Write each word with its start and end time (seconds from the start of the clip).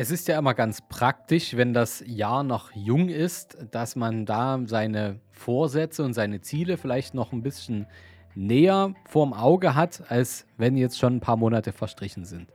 Es 0.00 0.12
ist 0.12 0.28
ja 0.28 0.38
immer 0.38 0.54
ganz 0.54 0.80
praktisch, 0.80 1.56
wenn 1.56 1.74
das 1.74 2.04
Jahr 2.06 2.44
noch 2.44 2.70
jung 2.72 3.08
ist, 3.08 3.58
dass 3.72 3.96
man 3.96 4.26
da 4.26 4.60
seine 4.64 5.18
Vorsätze 5.32 6.04
und 6.04 6.14
seine 6.14 6.40
Ziele 6.40 6.76
vielleicht 6.76 7.14
noch 7.14 7.32
ein 7.32 7.42
bisschen 7.42 7.88
näher 8.36 8.94
vorm 9.08 9.32
Auge 9.32 9.74
hat, 9.74 10.08
als 10.08 10.46
wenn 10.56 10.76
jetzt 10.76 11.00
schon 11.00 11.16
ein 11.16 11.20
paar 11.20 11.36
Monate 11.36 11.72
verstrichen 11.72 12.24
sind. 12.24 12.46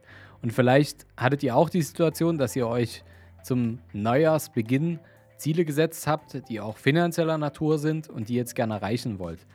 Und 0.42 0.54
vielleicht 0.54 1.06
hattet 1.18 1.44
ihr 1.44 1.58
auch 1.58 1.70
die 1.70 1.82
Situation, 1.82 2.38
dass 2.38 2.56
ihr 2.56 2.66
euch 2.66 3.04
zum 3.44 3.80
Neujahrsbeginn 3.92 5.00
Ziele 5.36 5.66
gesetzt 5.66 6.08
habt, 6.08 6.48
die 6.48 6.62
auch 6.62 6.78
finanzieller 6.78 7.38
Natur 7.38 7.78
sind 7.78 8.08
und 8.08 8.30
die 8.30 8.36
jetzt 8.36 8.56
gerne 8.56 8.76
erreichen 8.76 9.20
wollt. 9.20 9.46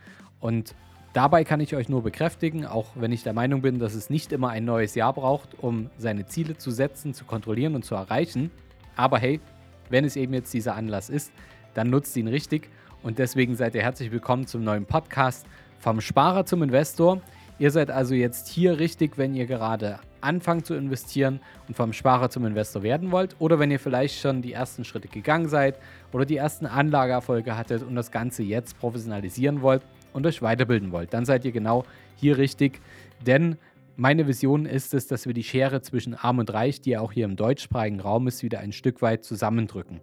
Und 0.40 0.74
Dabei 1.14 1.42
kann 1.42 1.60
ich 1.60 1.74
euch 1.74 1.88
nur 1.88 2.02
bekräftigen, 2.02 2.66
auch 2.66 2.88
wenn 2.94 3.12
ich 3.12 3.22
der 3.22 3.32
Meinung 3.32 3.62
bin, 3.62 3.78
dass 3.78 3.94
es 3.94 4.10
nicht 4.10 4.30
immer 4.30 4.50
ein 4.50 4.66
neues 4.66 4.94
Jahr 4.94 5.14
braucht, 5.14 5.58
um 5.58 5.88
seine 5.96 6.26
Ziele 6.26 6.58
zu 6.58 6.70
setzen, 6.70 7.14
zu 7.14 7.24
kontrollieren 7.24 7.74
und 7.74 7.84
zu 7.84 7.94
erreichen. 7.94 8.50
Aber 8.94 9.18
hey, 9.18 9.40
wenn 9.88 10.04
es 10.04 10.16
eben 10.16 10.34
jetzt 10.34 10.52
dieser 10.52 10.76
Anlass 10.76 11.08
ist, 11.08 11.32
dann 11.72 11.88
nutzt 11.88 12.14
ihn 12.16 12.28
richtig. 12.28 12.68
Und 13.02 13.18
deswegen 13.18 13.56
seid 13.56 13.74
ihr 13.74 13.82
herzlich 13.82 14.12
willkommen 14.12 14.46
zum 14.46 14.62
neuen 14.62 14.84
Podcast 14.84 15.46
vom 15.78 16.02
Sparer 16.02 16.44
zum 16.44 16.62
Investor. 16.62 17.22
Ihr 17.58 17.70
seid 17.70 17.90
also 17.90 18.14
jetzt 18.14 18.48
hier 18.48 18.78
richtig, 18.78 19.16
wenn 19.16 19.34
ihr 19.34 19.46
gerade 19.46 20.00
anfangt 20.20 20.66
zu 20.66 20.74
investieren 20.74 21.40
und 21.68 21.74
vom 21.74 21.94
Sparer 21.94 22.28
zum 22.28 22.44
Investor 22.44 22.82
werden 22.82 23.12
wollt 23.12 23.34
oder 23.38 23.58
wenn 23.58 23.70
ihr 23.70 23.80
vielleicht 23.80 24.20
schon 24.20 24.42
die 24.42 24.52
ersten 24.52 24.84
Schritte 24.84 25.08
gegangen 25.08 25.48
seid 25.48 25.78
oder 26.12 26.26
die 26.26 26.36
ersten 26.36 26.66
Anlageerfolge 26.66 27.56
hattet 27.56 27.82
und 27.82 27.94
das 27.94 28.10
Ganze 28.10 28.42
jetzt 28.42 28.78
professionalisieren 28.78 29.62
wollt 29.62 29.82
und 30.18 30.26
euch 30.26 30.42
weiterbilden 30.42 30.92
wollt, 30.92 31.14
dann 31.14 31.24
seid 31.24 31.44
ihr 31.44 31.52
genau 31.52 31.84
hier 32.16 32.36
richtig. 32.36 32.80
Denn 33.26 33.56
meine 33.96 34.28
Vision 34.28 34.66
ist 34.66 34.94
es, 34.94 35.06
dass 35.06 35.26
wir 35.26 35.34
die 35.34 35.42
Schere 35.42 35.82
zwischen 35.82 36.14
Arm 36.14 36.38
und 36.38 36.52
Reich, 36.52 36.80
die 36.80 36.90
ja 36.90 37.00
auch 37.00 37.12
hier 37.12 37.24
im 37.24 37.36
deutschsprachigen 37.36 38.00
Raum 38.00 38.28
ist, 38.28 38.42
wieder 38.42 38.60
ein 38.60 38.72
Stück 38.72 39.02
weit 39.02 39.24
zusammendrücken. 39.24 40.00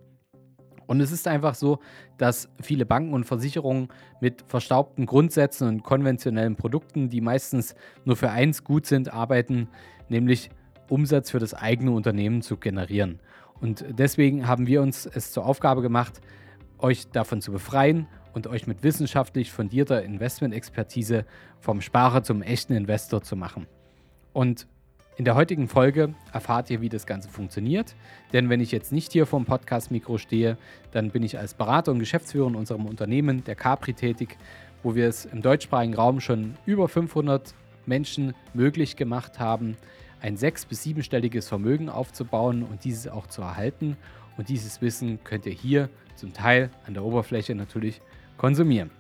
Und 0.87 0.99
es 1.01 1.11
ist 1.11 1.27
einfach 1.27 1.55
so, 1.55 1.79
dass 2.17 2.49
viele 2.61 2.85
Banken 2.85 3.13
und 3.13 3.25
Versicherungen 3.25 3.87
mit 4.21 4.43
verstaubten 4.47 5.05
Grundsätzen 5.05 5.67
und 5.67 5.83
konventionellen 5.83 6.55
Produkten, 6.55 7.09
die 7.09 7.21
meistens 7.21 7.75
nur 8.03 8.15
für 8.15 8.29
eins 8.29 8.63
gut 8.63 8.85
sind, 8.85 9.13
arbeiten, 9.13 9.69
nämlich 10.09 10.49
Umsatz 10.89 11.31
für 11.31 11.39
das 11.39 11.53
eigene 11.53 11.91
Unternehmen 11.91 12.41
zu 12.41 12.57
generieren. 12.57 13.19
Und 13.61 13.85
deswegen 13.89 14.47
haben 14.47 14.67
wir 14.67 14.81
uns 14.81 15.05
es 15.05 15.31
zur 15.31 15.45
Aufgabe 15.45 15.81
gemacht, 15.81 16.21
euch 16.77 17.07
davon 17.07 17.41
zu 17.41 17.51
befreien 17.51 18.07
und 18.35 18.47
euch 18.47 18.67
mit 18.67 18.83
wissenschaftlich 18.83 19.51
fundierter 19.51 20.03
Investmentexpertise 20.03 21.25
vom 21.61 21.81
Sparer 21.81 22.21
zum 22.21 22.41
echten 22.41 22.73
Investor 22.73 23.23
zu 23.23 23.35
machen. 23.35 23.65
Und 24.33 24.67
in 25.15 25.23
der 25.23 25.35
heutigen 25.35 25.69
Folge 25.69 26.13
erfahrt 26.33 26.69
ihr, 26.69 26.81
wie 26.81 26.89
das 26.89 27.05
Ganze 27.05 27.29
funktioniert. 27.29 27.95
Denn 28.33 28.49
wenn 28.49 28.59
ich 28.59 28.73
jetzt 28.73 28.91
nicht 28.91 29.13
hier 29.13 29.25
vor 29.25 29.39
dem 29.39 29.45
Podcast-Mikro 29.45 30.17
stehe, 30.17 30.57
dann 30.91 31.11
bin 31.11 31.23
ich 31.23 31.39
als 31.39 31.53
Berater 31.53 31.93
und 31.93 31.99
Geschäftsführer 31.99 32.49
in 32.49 32.55
unserem 32.55 32.85
Unternehmen, 32.85 33.45
der 33.45 33.55
Capri, 33.55 33.93
tätig, 33.93 34.37
wo 34.83 34.93
wir 34.93 35.07
es 35.07 35.23
im 35.23 35.41
deutschsprachigen 35.41 35.93
Raum 35.93 36.19
schon 36.19 36.55
über 36.65 36.89
500 36.89 37.53
Menschen 37.85 38.33
möglich 38.53 38.97
gemacht 38.97 39.39
haben, 39.39 39.77
ein 40.19 40.35
sechs- 40.35 40.65
bis 40.65 40.83
siebenstelliges 40.83 41.47
Vermögen 41.47 41.87
aufzubauen 41.87 42.63
und 42.63 42.83
dieses 42.83 43.07
auch 43.07 43.27
zu 43.27 43.41
erhalten. 43.41 43.95
Und 44.35 44.49
dieses 44.49 44.81
Wissen 44.81 45.23
könnt 45.23 45.45
ihr 45.45 45.53
hier 45.53 45.89
zum 46.15 46.33
Teil 46.33 46.69
an 46.85 46.93
der 46.93 47.05
Oberfläche 47.05 47.55
natürlich 47.55 48.01
konsumieren. 48.37 48.91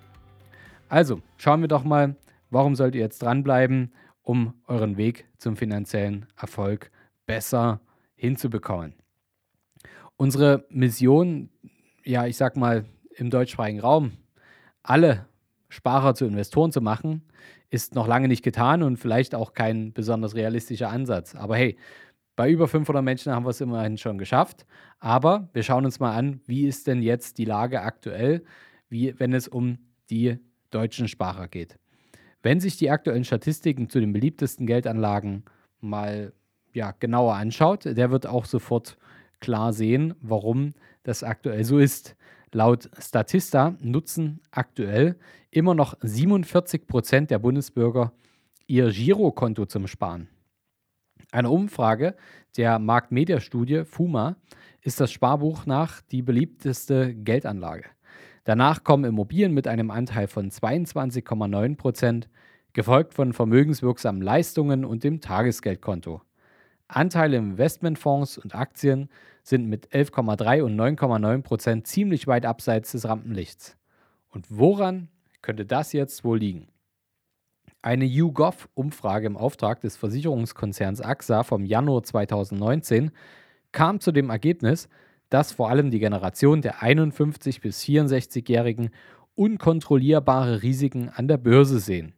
Also, 0.89 1.21
schauen 1.37 1.61
wir 1.61 1.67
doch 1.67 1.83
mal, 1.83 2.15
warum 2.49 2.75
sollt 2.75 2.95
ihr 2.95 3.01
jetzt 3.01 3.21
dranbleiben, 3.21 3.91
um 4.21 4.53
euren 4.67 4.97
Weg 4.97 5.27
zum 5.37 5.55
finanziellen 5.55 6.25
Erfolg 6.35 6.91
besser 7.25 7.79
hinzubekommen. 8.15 8.93
Unsere 10.17 10.65
Mission, 10.69 11.49
ja, 12.03 12.25
ich 12.25 12.37
sag 12.37 12.55
mal, 12.57 12.85
im 13.15 13.29
deutschsprachigen 13.29 13.79
Raum, 13.79 14.13
alle 14.83 15.27
Sparer 15.69 16.15
zu 16.15 16.25
Investoren 16.25 16.71
zu 16.71 16.81
machen, 16.81 17.23
ist 17.69 17.95
noch 17.95 18.07
lange 18.07 18.27
nicht 18.27 18.43
getan 18.43 18.83
und 18.83 18.97
vielleicht 18.97 19.35
auch 19.35 19.53
kein 19.53 19.93
besonders 19.93 20.35
realistischer 20.35 20.89
Ansatz. 20.89 21.35
Aber 21.35 21.57
hey, 21.57 21.77
bei 22.35 22.49
über 22.49 22.67
500 22.67 23.03
Menschen 23.03 23.33
haben 23.33 23.45
wir 23.45 23.49
es 23.49 23.61
immerhin 23.61 23.97
schon 23.97 24.17
geschafft. 24.17 24.65
Aber 24.99 25.49
wir 25.53 25.63
schauen 25.63 25.85
uns 25.85 25.99
mal 25.99 26.15
an, 26.15 26.41
wie 26.45 26.67
ist 26.67 26.87
denn 26.87 27.01
jetzt 27.01 27.37
die 27.37 27.45
Lage 27.45 27.81
aktuell? 27.81 28.43
Wie 28.89 29.17
wenn 29.19 29.33
es 29.33 29.47
um 29.47 29.77
die 30.09 30.37
deutschen 30.71 31.07
Sparer 31.07 31.47
geht. 31.47 31.77
Wenn 32.43 32.59
sich 32.59 32.77
die 32.77 32.91
aktuellen 32.91 33.23
Statistiken 33.23 33.89
zu 33.89 33.99
den 33.99 34.13
beliebtesten 34.13 34.67
Geldanlagen 34.67 35.43
mal 35.79 36.33
ja, 36.73 36.91
genauer 36.91 37.35
anschaut, 37.35 37.85
der 37.85 38.11
wird 38.11 38.27
auch 38.27 38.45
sofort 38.45 38.97
klar 39.39 39.73
sehen, 39.73 40.13
warum 40.21 40.73
das 41.03 41.23
aktuell 41.23 41.63
so 41.63 41.79
ist. 41.79 42.15
Laut 42.51 42.89
Statista 42.99 43.75
nutzen 43.81 44.41
aktuell 44.51 45.17
immer 45.51 45.73
noch 45.73 45.95
47 46.01 46.87
Prozent 46.87 47.31
der 47.31 47.39
Bundesbürger 47.39 48.13
ihr 48.67 48.91
Girokonto 48.91 49.65
zum 49.65 49.87
Sparen. 49.87 50.27
Eine 51.31 51.49
Umfrage 51.49 52.15
der 52.57 52.79
Marktmedia-Studie 52.79 53.83
FUMA 53.85 54.37
ist 54.81 54.99
das 54.99 55.11
Sparbuch 55.11 55.65
nach 55.65 56.01
die 56.01 56.21
beliebteste 56.21 57.13
Geldanlage. 57.13 57.85
Danach 58.45 58.83
kommen 58.83 59.05
Immobilien 59.05 59.53
mit 59.53 59.67
einem 59.67 59.89
Anteil 59.89 60.27
von 60.27 60.51
22,9 60.51 61.77
Prozent, 61.77 62.29
gefolgt 62.73 63.15
von 63.15 63.33
vermögenswirksamen 63.33 64.21
Leistungen 64.21 64.85
und 64.85 65.03
dem 65.03 65.19
Tagesgeldkonto. 65.19 66.21
Anteile 66.87 67.37
im 67.37 67.51
Investmentfonds 67.51 68.37
und 68.37 68.53
Aktien 68.53 69.09
sind 69.43 69.67
mit 69.67 69.89
11,3 69.89 70.61
und 70.61 70.75
9,9 70.75 71.41
Prozent 71.41 71.87
ziemlich 71.87 72.27
weit 72.27 72.45
abseits 72.45 72.91
des 72.91 73.05
Rampenlichts. 73.05 73.77
Und 74.29 74.45
woran 74.49 75.07
könnte 75.41 75.65
das 75.65 75.91
jetzt 75.93 76.23
wohl 76.23 76.37
liegen? 76.37 76.67
Eine 77.81 78.05
YouGov-Umfrage 78.05 79.25
im 79.25 79.37
Auftrag 79.37 79.81
des 79.81 79.97
Versicherungskonzerns 79.97 81.01
AXA 81.01 81.41
vom 81.41 81.65
Januar 81.65 82.03
2019 82.03 83.09
kam 83.71 83.99
zu 83.99 84.11
dem 84.11 84.29
Ergebnis, 84.29 84.87
dass 85.35 85.51
vor 85.51 85.69
allem 85.69 85.91
die 85.91 85.99
Generation 85.99 86.61
der 86.61 86.81
51 86.81 87.59
bis 87.59 87.83
64-Jährigen 87.83 88.89
unkontrollierbare 89.35 90.63
Risiken 90.63 91.09
an 91.09 91.27
der 91.27 91.35
Börse 91.35 91.79
sehen. 91.79 92.13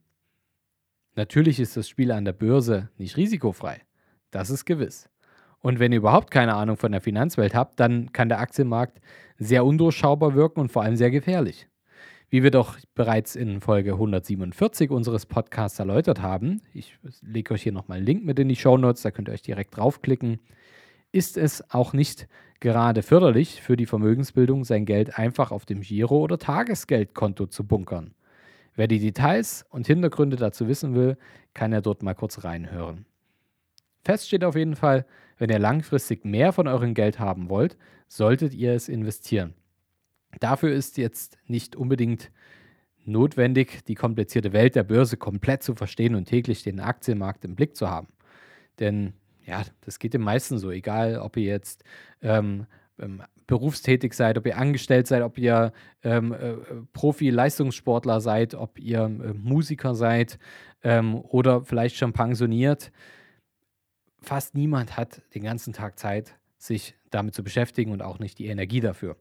Natürlich 1.16 1.60
ist 1.60 1.76
das 1.76 1.90
Spiel 1.90 2.12
an 2.12 2.26
der 2.26 2.34
Börse 2.34 2.92
nicht 3.00 3.18
risikofrei. 3.18 3.82
Das 4.30 4.52
ist 4.52 4.66
gewiss. 4.66 5.10
Und 5.58 5.80
wenn 5.80 5.94
ihr 5.94 5.98
überhaupt 5.98 6.30
keine 6.30 6.54
Ahnung 6.54 6.78
von 6.78 6.92
der 6.92 7.02
Finanzwelt 7.02 7.56
habt, 7.56 7.80
dann 7.80 8.14
kann 8.14 8.30
der 8.30 8.40
Aktienmarkt 8.40 9.02
sehr 9.40 9.66
undurchschaubar 9.66 10.36
wirken 10.36 10.60
und 10.60 10.72
vor 10.72 10.84
allem 10.84 10.96
sehr 10.96 11.10
gefährlich. 11.10 11.68
Wie 12.30 12.44
wir 12.44 12.52
doch 12.52 12.78
bereits 12.94 13.36
in 13.36 13.62
Folge 13.62 13.94
147 13.94 14.92
unseres 14.92 15.26
Podcasts 15.26 15.80
erläutert 15.80 16.22
haben, 16.22 16.62
ich 16.72 17.00
lege 17.24 17.56
euch 17.56 17.64
hier 17.64 17.72
nochmal 17.72 17.98
einen 17.98 18.06
Link 18.06 18.26
mit 18.26 18.38
in 18.38 18.48
die 18.48 18.56
Show 18.56 18.78
Notes, 18.78 19.02
da 19.02 19.10
könnt 19.10 19.28
ihr 19.28 19.34
euch 19.34 19.42
direkt 19.42 19.76
draufklicken, 19.76 20.40
ist 21.18 21.36
es 21.38 21.70
auch 21.72 21.94
nicht 21.94 22.28
gerade 22.60 23.02
förderlich 23.02 23.62
für 23.62 23.76
die 23.76 23.86
Vermögensbildung, 23.86 24.64
sein 24.64 24.86
Geld 24.86 25.18
einfach 25.18 25.52
auf 25.52 25.66
dem 25.66 25.82
Giro- 25.82 26.22
oder 26.22 26.38
Tagesgeldkonto 26.38 27.48
zu 27.48 27.66
bunkern. 27.66 28.14
Wer 28.76 28.88
die 28.88 29.00
Details 29.00 29.66
und 29.70 29.88
Hintergründe 29.88 30.38
dazu 30.38 30.68
wissen 30.68 30.94
will, 30.94 31.18
kann 31.54 31.74
ja 31.74 31.82
dort 31.82 32.04
mal 32.04 32.14
kurz 32.14 32.44
reinhören. 32.44 33.06
Fest 34.04 34.28
steht 34.28 34.44
auf 34.44 34.56
jeden 34.56 34.76
Fall, 34.76 35.06
wenn 35.38 35.50
ihr 35.50 35.60
langfristig 35.60 36.24
mehr 36.24 36.54
von 36.54 36.68
eurem 36.68 36.94
Geld 36.94 37.20
haben 37.20 37.50
wollt, 37.50 37.78
solltet 38.08 38.54
ihr 38.54 38.74
es 38.74 38.88
investieren. 38.88 39.54
Dafür 40.40 40.72
ist 40.72 40.98
jetzt 40.98 41.38
nicht 41.48 41.76
unbedingt 41.76 42.32
notwendig, 43.06 43.84
die 43.86 43.96
komplizierte 43.96 44.54
Welt 44.54 44.76
der 44.76 44.84
Börse 44.84 45.18
komplett 45.18 45.64
zu 45.64 45.74
verstehen 45.74 46.16
und 46.16 46.26
täglich 46.26 46.64
den 46.64 46.80
Aktienmarkt 46.80 47.44
im 47.46 47.56
Blick 47.56 47.76
zu 47.76 47.90
haben. 47.90 48.08
Denn 48.80 49.14
ja, 49.48 49.64
das 49.82 49.98
geht 49.98 50.14
den 50.14 50.22
meisten 50.22 50.58
so, 50.60 50.70
egal 50.72 51.18
ob 51.20 51.38
ihr 51.38 51.46
jetzt 51.46 51.84
ähm, 52.22 52.68
ähm, 53.00 53.24
berufstätig 53.48 54.14
seid, 54.14 54.38
ob 54.38 54.46
ihr 54.46 54.58
angestellt 54.58 55.08
seid, 55.08 55.24
ob 55.24 55.38
ihr 55.38 55.72
ähm, 56.04 56.34
äh, 56.34 56.56
Profi-Leistungssportler 56.92 58.20
seid, 58.20 58.54
ob 58.54 58.78
ihr 58.78 59.04
äh, 59.04 59.34
Musiker 59.34 59.96
seid 59.96 60.38
ähm, 60.84 61.16
oder 61.16 61.64
vielleicht 61.64 61.96
schon 61.96 62.12
pensioniert. 62.12 62.92
Fast 64.20 64.54
niemand 64.54 64.98
hat 64.98 65.22
den 65.34 65.44
ganzen 65.44 65.72
Tag 65.72 65.98
Zeit, 65.98 66.38
sich 66.58 66.96
damit 67.10 67.34
zu 67.34 67.44
beschäftigen 67.44 67.92
und 67.92 68.02
auch 68.02 68.20
nicht 68.20 68.40
die 68.40 68.48
Energie 68.48 68.82
dafür. 68.82 69.16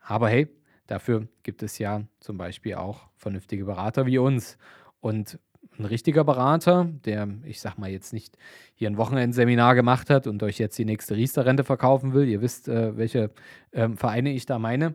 Aber 0.00 0.28
hey, 0.28 0.48
dafür 0.88 1.28
gibt 1.44 1.62
es 1.62 1.78
ja 1.78 2.02
zum 2.18 2.36
Beispiel 2.36 2.74
auch 2.74 3.08
vernünftige 3.16 3.64
Berater 3.64 4.06
wie 4.06 4.18
uns. 4.18 4.58
Und 5.00 5.38
ein 5.78 5.84
richtiger 5.84 6.24
Berater, 6.24 6.90
der, 7.04 7.28
ich 7.44 7.60
sag 7.60 7.78
mal, 7.78 7.90
jetzt 7.90 8.12
nicht 8.12 8.36
hier 8.74 8.90
ein 8.90 8.96
Wochenendseminar 8.96 9.74
gemacht 9.74 10.10
hat 10.10 10.26
und 10.26 10.42
euch 10.42 10.58
jetzt 10.58 10.78
die 10.78 10.84
nächste 10.84 11.16
Riester-Rente 11.16 11.64
verkaufen 11.64 12.12
will, 12.12 12.28
ihr 12.28 12.42
wisst, 12.42 12.68
äh, 12.68 12.96
welche 12.96 13.30
ähm, 13.72 13.96
Vereine 13.96 14.32
ich 14.32 14.46
da 14.46 14.58
meine, 14.58 14.94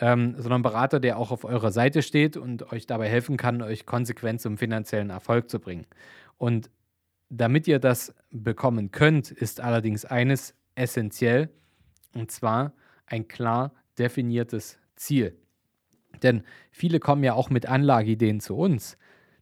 ähm, 0.00 0.34
sondern 0.36 0.60
ein 0.60 0.62
Berater, 0.62 1.00
der 1.00 1.18
auch 1.18 1.30
auf 1.30 1.44
eurer 1.44 1.70
Seite 1.70 2.02
steht 2.02 2.36
und 2.36 2.72
euch 2.72 2.86
dabei 2.86 3.08
helfen 3.08 3.36
kann, 3.36 3.62
euch 3.62 3.86
konsequent 3.86 4.40
zum 4.40 4.58
finanziellen 4.58 5.10
Erfolg 5.10 5.50
zu 5.50 5.60
bringen. 5.60 5.86
Und 6.36 6.70
damit 7.30 7.68
ihr 7.68 7.78
das 7.78 8.14
bekommen 8.30 8.90
könnt, 8.90 9.30
ist 9.30 9.60
allerdings 9.60 10.04
eines 10.04 10.54
essentiell 10.74 11.50
und 12.14 12.30
zwar 12.30 12.72
ein 13.06 13.28
klar 13.28 13.72
definiertes 13.98 14.78
Ziel. 14.96 15.36
Denn 16.22 16.42
viele 16.70 17.00
kommen 17.00 17.22
ja 17.22 17.34
auch 17.34 17.50
mit 17.50 17.66
Anlageideen 17.66 18.40
zu 18.40 18.56
uns. 18.56 18.96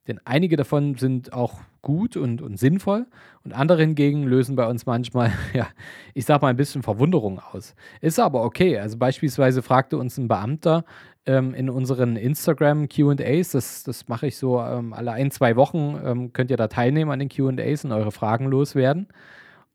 Denn 0.08 0.20
einige 0.24 0.56
davon 0.56 0.94
sind 0.96 1.32
auch 1.32 1.60
gut 1.82 2.16
und, 2.16 2.42
und 2.42 2.58
sinnvoll 2.58 3.06
und 3.44 3.52
andere 3.52 3.80
hingegen 3.82 4.24
lösen 4.24 4.56
bei 4.56 4.66
uns 4.66 4.86
manchmal, 4.86 5.32
ja, 5.52 5.68
ich 6.14 6.24
sag 6.24 6.42
mal 6.42 6.48
ein 6.48 6.56
bisschen 6.56 6.82
Verwunderung 6.82 7.38
aus. 7.38 7.74
Ist 8.00 8.18
aber 8.18 8.42
okay. 8.44 8.78
Also 8.78 8.98
beispielsweise 8.98 9.62
fragte 9.62 9.96
uns 9.96 10.18
ein 10.18 10.28
Beamter 10.28 10.84
ähm, 11.26 11.54
in 11.54 11.70
unseren 11.70 12.16
Instagram 12.16 12.88
QAs, 12.88 13.50
das, 13.50 13.82
das 13.82 14.08
mache 14.08 14.28
ich 14.28 14.36
so 14.36 14.60
ähm, 14.60 14.92
alle 14.92 15.12
ein, 15.12 15.30
zwei 15.30 15.56
Wochen, 15.56 16.00
ähm, 16.04 16.32
könnt 16.32 16.50
ihr 16.50 16.56
da 16.56 16.68
teilnehmen 16.68 17.10
an 17.10 17.18
den 17.18 17.28
QAs 17.28 17.84
und 17.84 17.92
eure 17.92 18.12
Fragen 18.12 18.46
loswerden. 18.46 19.08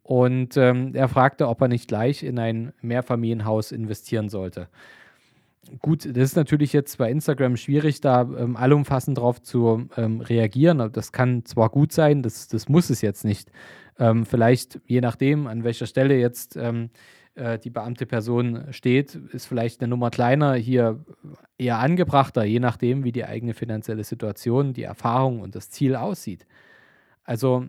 Und 0.04 0.58
ähm, 0.58 0.92
er 0.94 1.08
fragte, 1.08 1.48
ob 1.48 1.62
er 1.62 1.68
nicht 1.68 1.88
gleich 1.88 2.24
in 2.24 2.40
ein 2.40 2.74
Mehrfamilienhaus 2.82 3.72
investieren 3.72 4.30
sollte. 4.30 4.68
Gut, 5.80 6.06
das 6.06 6.24
ist 6.24 6.36
natürlich 6.36 6.74
jetzt 6.74 6.98
bei 6.98 7.12
Instagram 7.12 7.56
schwierig, 7.56 8.02
da 8.02 8.22
ähm, 8.22 8.58
allumfassend 8.58 9.18
drauf 9.18 9.42
zu 9.42 9.88
ähm, 9.96 10.20
reagieren. 10.20 10.92
Das 10.92 11.12
kann 11.12 11.46
zwar 11.46 11.70
gut 11.70 11.92
sein, 11.92 12.24
das, 12.24 12.48
das 12.48 12.68
muss 12.68 12.90
es 12.90 13.02
jetzt 13.02 13.24
nicht. 13.24 13.52
Ähm, 14.00 14.26
vielleicht, 14.26 14.82
je 14.86 15.02
nachdem, 15.02 15.46
an 15.46 15.64
welcher 15.64 15.86
Stelle 15.86 16.18
jetzt 16.18 16.56
ähm, 16.56 16.90
äh, 17.36 17.60
die 17.60 17.70
beamte 17.70 18.08
Person 18.08 18.66
steht, 18.72 19.14
ist 19.14 19.46
vielleicht 19.46 19.82
eine 19.82 19.90
Nummer 19.90 20.10
kleiner 20.10 20.56
hier 20.56 21.06
eher 21.60 21.78
angebrachter, 21.78 22.44
je 22.44 22.60
nachdem, 22.60 23.04
wie 23.04 23.12
die 23.12 23.26
eigene 23.26 23.54
finanzielle 23.54 24.04
Situation, 24.04 24.74
die 24.74 24.84
Erfahrung 24.84 25.42
und 25.42 25.56
das 25.56 25.70
Ziel 25.70 25.96
aussieht. 25.96 26.48
Also, 27.24 27.68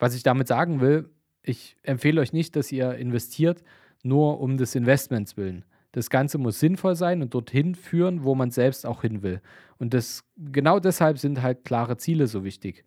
was 0.00 0.16
ich 0.16 0.24
damit 0.24 0.48
sagen 0.48 0.80
will, 0.80 1.08
ich 1.42 1.76
empfehle 1.84 2.20
euch 2.20 2.32
nicht, 2.32 2.56
dass 2.56 2.72
ihr 2.72 2.94
investiert, 2.94 3.62
nur 4.02 4.40
um 4.40 4.56
des 4.56 4.74
Investments 4.74 5.36
willen. 5.36 5.64
Das 5.92 6.10
Ganze 6.10 6.38
muss 6.38 6.60
sinnvoll 6.60 6.96
sein 6.96 7.22
und 7.22 7.34
dorthin 7.34 7.74
führen, 7.74 8.24
wo 8.24 8.34
man 8.34 8.50
selbst 8.50 8.86
auch 8.86 9.02
hin 9.02 9.22
will. 9.22 9.40
Und 9.78 9.94
das, 9.94 10.24
genau 10.36 10.80
deshalb 10.80 11.18
sind 11.18 11.42
halt 11.42 11.64
klare 11.64 11.96
Ziele 11.96 12.26
so 12.26 12.44
wichtig. 12.44 12.84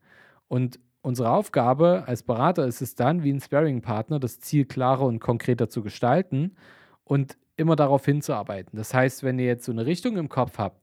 Und 0.48 0.80
unsere 1.02 1.32
Aufgabe 1.32 2.04
als 2.06 2.24
Berater 2.24 2.66
ist 2.66 2.82
es 2.82 2.96
dann, 2.96 3.24
wie 3.24 3.32
ein 3.32 3.42
Sparing-Partner, 3.42 4.20
das 4.20 4.40
Ziel 4.40 4.66
klarer 4.66 5.06
und 5.06 5.20
konkreter 5.20 5.70
zu 5.70 5.82
gestalten 5.82 6.56
und 7.04 7.38
immer 7.58 7.76
darauf 7.76 8.06
hinzuarbeiten. 8.06 8.78
Das 8.78 8.94
heißt, 8.94 9.24
wenn 9.24 9.40
ihr 9.40 9.46
jetzt 9.46 9.66
so 9.66 9.72
eine 9.72 9.86
Richtung 9.86 10.18
im 10.18 10.30
Kopf 10.30 10.58
habt 10.58 10.80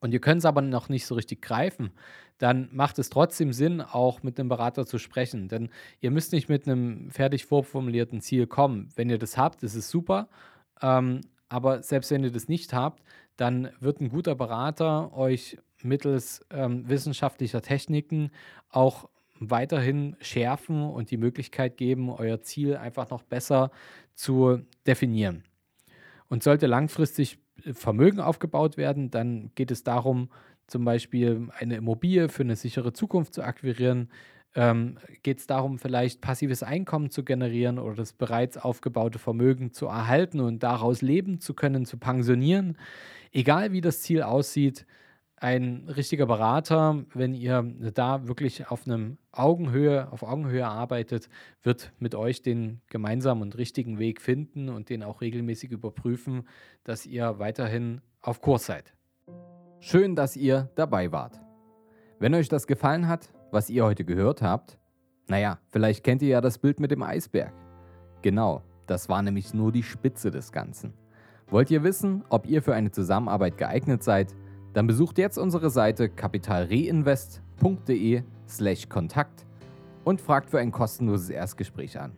und 0.00 0.12
ihr 0.12 0.20
könnt 0.20 0.40
es 0.40 0.44
aber 0.44 0.62
noch 0.62 0.88
nicht 0.88 1.06
so 1.06 1.14
richtig 1.14 1.42
greifen, 1.42 1.92
dann 2.38 2.68
macht 2.72 2.98
es 2.98 3.08
trotzdem 3.10 3.52
Sinn, 3.52 3.80
auch 3.80 4.22
mit 4.22 4.38
einem 4.38 4.48
Berater 4.48 4.84
zu 4.84 4.98
sprechen. 4.98 5.48
Denn 5.48 5.68
ihr 6.00 6.10
müsst 6.10 6.32
nicht 6.32 6.48
mit 6.48 6.66
einem 6.66 7.10
fertig 7.10 7.46
vorformulierten 7.46 8.20
Ziel 8.20 8.46
kommen. 8.46 8.88
Wenn 8.96 9.10
ihr 9.10 9.18
das 9.18 9.36
habt, 9.36 9.62
ist 9.62 9.76
es 9.76 9.88
super. 9.88 10.28
Ähm, 10.82 11.22
aber 11.48 11.82
selbst 11.82 12.10
wenn 12.10 12.24
ihr 12.24 12.32
das 12.32 12.48
nicht 12.48 12.72
habt, 12.72 13.02
dann 13.36 13.70
wird 13.80 14.00
ein 14.00 14.08
guter 14.08 14.34
Berater 14.34 15.16
euch 15.16 15.58
mittels 15.82 16.44
ähm, 16.50 16.88
wissenschaftlicher 16.88 17.62
Techniken 17.62 18.30
auch 18.70 19.08
weiterhin 19.38 20.16
schärfen 20.20 20.82
und 20.82 21.10
die 21.10 21.16
Möglichkeit 21.16 21.76
geben, 21.76 22.10
euer 22.10 22.40
Ziel 22.42 22.76
einfach 22.76 23.10
noch 23.10 23.22
besser 23.22 23.70
zu 24.14 24.60
definieren. 24.86 25.44
Und 26.28 26.42
sollte 26.42 26.66
langfristig 26.66 27.38
Vermögen 27.72 28.20
aufgebaut 28.20 28.76
werden, 28.76 29.10
dann 29.10 29.50
geht 29.54 29.70
es 29.70 29.82
darum, 29.82 30.30
zum 30.66 30.84
Beispiel 30.84 31.48
eine 31.58 31.76
Immobilie 31.76 32.28
für 32.28 32.42
eine 32.42 32.56
sichere 32.56 32.92
Zukunft 32.92 33.34
zu 33.34 33.42
akquirieren, 33.42 34.08
ähm, 34.54 34.98
geht 35.22 35.38
es 35.38 35.46
darum, 35.46 35.78
vielleicht 35.78 36.20
passives 36.20 36.62
Einkommen 36.62 37.10
zu 37.10 37.24
generieren 37.24 37.78
oder 37.78 37.94
das 37.94 38.12
bereits 38.12 38.58
aufgebaute 38.58 39.18
Vermögen 39.18 39.72
zu 39.72 39.86
erhalten 39.86 40.40
und 40.40 40.62
daraus 40.62 41.02
leben 41.02 41.40
zu 41.40 41.54
können, 41.54 41.86
zu 41.86 41.96
pensionieren. 41.96 42.76
Egal 43.32 43.72
wie 43.72 43.80
das 43.80 44.02
Ziel 44.02 44.22
aussieht, 44.22 44.86
ein 45.36 45.88
richtiger 45.88 46.26
Berater, 46.26 47.04
wenn 47.14 47.34
ihr 47.34 47.64
da 47.94 48.28
wirklich 48.28 48.70
auf 48.70 48.86
einem 48.86 49.18
Augenhöhe, 49.32 50.12
auf 50.12 50.22
Augenhöhe 50.22 50.66
arbeitet, 50.66 51.28
wird 51.64 51.92
mit 51.98 52.14
euch 52.14 52.42
den 52.42 52.80
gemeinsamen 52.88 53.42
und 53.42 53.58
richtigen 53.58 53.98
Weg 53.98 54.20
finden 54.20 54.68
und 54.68 54.88
den 54.88 55.02
auch 55.02 55.20
regelmäßig 55.20 55.72
überprüfen, 55.72 56.46
dass 56.84 57.06
ihr 57.06 57.40
weiterhin 57.40 58.02
auf 58.20 58.40
Kurs 58.40 58.66
seid. 58.66 58.92
Schön, 59.80 60.14
dass 60.14 60.36
ihr 60.36 60.70
dabei 60.76 61.10
wart. 61.10 61.40
Wenn 62.20 62.34
euch 62.34 62.48
das 62.48 62.68
gefallen 62.68 63.08
hat, 63.08 63.32
was 63.52 63.70
ihr 63.70 63.84
heute 63.84 64.04
gehört 64.04 64.42
habt, 64.42 64.78
naja, 65.28 65.58
vielleicht 65.68 66.02
kennt 66.02 66.22
ihr 66.22 66.28
ja 66.28 66.40
das 66.40 66.58
Bild 66.58 66.80
mit 66.80 66.90
dem 66.90 67.02
Eisberg. 67.02 67.52
Genau, 68.22 68.62
das 68.86 69.08
war 69.08 69.22
nämlich 69.22 69.54
nur 69.54 69.70
die 69.70 69.84
Spitze 69.84 70.30
des 70.30 70.52
Ganzen. 70.52 70.94
Wollt 71.48 71.70
ihr 71.70 71.84
wissen, 71.84 72.24
ob 72.30 72.46
ihr 72.46 72.62
für 72.62 72.74
eine 72.74 72.90
Zusammenarbeit 72.90 73.58
geeignet 73.58 74.02
seid? 74.02 74.34
Dann 74.72 74.86
besucht 74.86 75.18
jetzt 75.18 75.36
unsere 75.38 75.68
Seite 75.70 76.08
kapitalreinvest.de/slash 76.08 78.88
Kontakt 78.88 79.44
und 80.04 80.20
fragt 80.20 80.50
für 80.50 80.58
ein 80.58 80.72
kostenloses 80.72 81.30
Erstgespräch 81.30 82.00
an. 82.00 82.16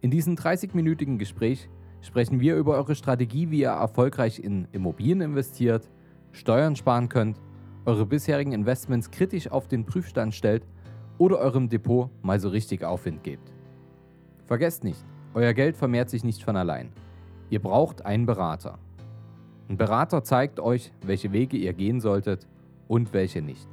In 0.00 0.10
diesem 0.10 0.36
30-minütigen 0.36 1.18
Gespräch 1.18 1.68
sprechen 2.02 2.40
wir 2.40 2.56
über 2.56 2.74
eure 2.74 2.94
Strategie, 2.94 3.50
wie 3.50 3.60
ihr 3.60 3.68
erfolgreich 3.68 4.38
in 4.38 4.68
Immobilien 4.72 5.22
investiert, 5.22 5.88
Steuern 6.32 6.76
sparen 6.76 7.08
könnt, 7.08 7.40
eure 7.84 8.06
bisherigen 8.06 8.52
Investments 8.52 9.10
kritisch 9.10 9.50
auf 9.50 9.66
den 9.68 9.84
Prüfstand 9.84 10.34
stellt 10.34 10.66
oder 11.18 11.38
eurem 11.38 11.68
Depot 11.68 12.10
mal 12.22 12.38
so 12.38 12.48
richtig 12.48 12.84
Aufwind 12.84 13.22
gebt. 13.22 13.52
Vergesst 14.44 14.84
nicht, 14.84 15.04
euer 15.34 15.52
Geld 15.52 15.76
vermehrt 15.76 16.10
sich 16.10 16.24
nicht 16.24 16.42
von 16.42 16.56
allein. 16.56 16.92
Ihr 17.50 17.60
braucht 17.60 18.04
einen 18.04 18.26
Berater. 18.26 18.78
Ein 19.68 19.76
Berater 19.76 20.24
zeigt 20.24 20.60
euch, 20.60 20.92
welche 21.04 21.32
Wege 21.32 21.56
ihr 21.56 21.72
gehen 21.72 22.00
solltet 22.00 22.46
und 22.88 23.12
welche 23.12 23.42
nicht. 23.42 23.68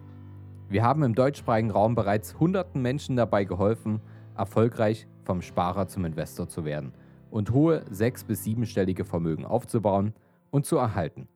Wir 0.69 0.83
haben 0.83 1.03
im 1.03 1.15
deutschsprachigen 1.15 1.71
Raum 1.71 1.95
bereits 1.95 2.39
hunderten 2.39 2.81
Menschen 2.81 3.15
dabei 3.15 3.43
geholfen, 3.43 4.01
erfolgreich 4.37 5.07
vom 5.23 5.41
Sparer 5.41 5.87
zum 5.87 6.05
Investor 6.05 6.47
zu 6.47 6.63
werden 6.63 6.93
und 7.31 7.51
hohe 7.51 7.83
sechs- 7.89 8.23
bis 8.23 8.43
siebenstellige 8.43 9.05
Vermögen 9.05 9.45
aufzubauen 9.45 10.13
und 10.51 10.65
zu 10.65 10.77
erhalten. 10.77 11.27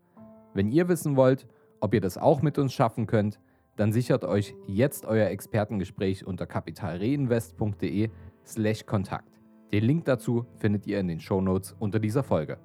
Wenn 0.53 0.71
ihr 0.71 0.87
wissen 0.87 1.15
wollt, 1.15 1.47
ob 1.83 1.94
ihr 1.94 2.01
das 2.01 2.18
auch 2.18 2.41
mit 2.41 2.57
uns 2.57 2.74
schaffen 2.74 3.06
könnt, 3.07 3.41
dann 3.75 3.91
sichert 3.91 4.24
euch 4.24 4.56
jetzt 4.68 5.06
euer 5.06 5.27
Expertengespräch 5.27 6.25
unter 6.25 6.45
kapitalreinvest.de/kontakt. 6.45 9.41
Den 9.74 9.83
Link 9.83 10.06
dazu 10.06 10.45
findet 10.56 10.88
ihr 10.88 11.01
in 11.01 11.09
den 11.09 11.19
Shownotes 11.19 11.75
unter 11.77 12.00
dieser 12.00 12.24
Folge. 12.24 12.57